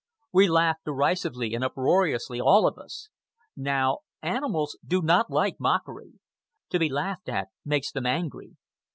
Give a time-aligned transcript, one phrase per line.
[0.33, 3.09] We laughed derisively and uproariously, all of us.
[3.55, 6.13] Now animals do not like mockery.
[6.71, 8.55] To be laughed at makes them angry.